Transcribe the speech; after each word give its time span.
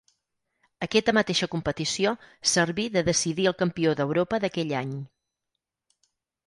Aquesta 0.85 1.13
mateixa 1.17 1.49
competició 1.51 2.13
serví 2.55 2.87
de 2.97 3.05
decidir 3.11 3.47
el 3.53 3.59
campió 3.61 3.95
d'Europa 4.01 4.45
d'aquell 4.47 4.77
any. 4.83 5.01